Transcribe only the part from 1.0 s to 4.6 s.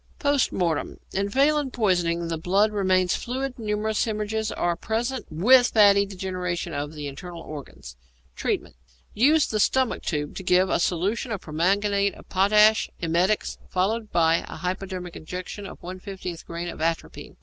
In phallin poisoning the blood remains fluid; numerous hæmorrhages